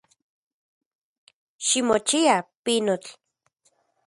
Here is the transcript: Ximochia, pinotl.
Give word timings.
Ximochia, 1.65 2.37
pinotl. 2.63 3.09